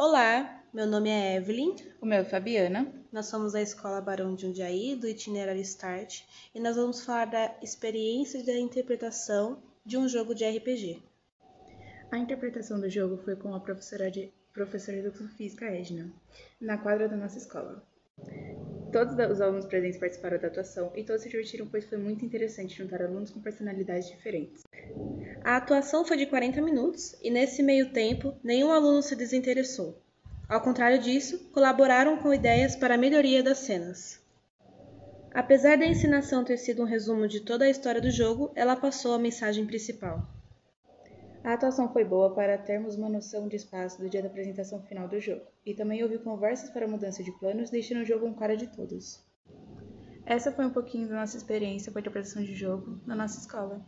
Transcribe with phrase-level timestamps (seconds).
[0.00, 1.74] Olá, meu nome é Evelyn.
[2.00, 2.86] O meu é Fabiana.
[3.10, 6.22] Nós somos da Escola Barão de Jundiaí, do itinerário Start,
[6.54, 11.02] e nós vamos falar da experiência da interpretação de um jogo de RPG.
[12.12, 16.12] A interpretação do jogo foi com a professora de professora de educação física Edna,
[16.60, 17.82] na quadra da nossa escola.
[18.92, 22.76] Todos os alunos presentes participaram da atuação e todos se divertiram, pois foi muito interessante
[22.76, 24.62] juntar alunos com personalidades diferentes.
[25.44, 30.02] A atuação foi de 40 minutos e, nesse meio tempo, nenhum aluno se desinteressou.
[30.48, 34.20] Ao contrário disso, colaboraram com ideias para a melhoria das cenas.
[35.32, 39.14] Apesar da ensinação ter sido um resumo de toda a história do jogo, ela passou
[39.14, 40.26] a mensagem principal.
[41.44, 45.06] A atuação foi boa para termos uma noção de espaço do dia da apresentação final
[45.06, 48.56] do jogo, e também houve conversas para mudança de planos, deixando o jogo um cara
[48.56, 49.24] de todos.
[50.26, 53.80] Essa foi um pouquinho da nossa experiência com a interpretação de jogo na nossa escola.